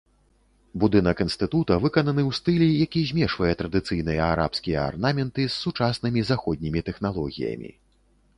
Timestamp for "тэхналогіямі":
6.91-7.71